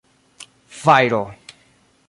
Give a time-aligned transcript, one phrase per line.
[0.79, 1.21] fajro